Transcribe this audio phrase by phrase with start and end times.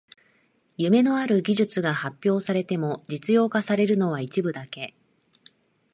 [0.77, 4.95] 夢のある技術が発表されても実用化されるのは一部だけ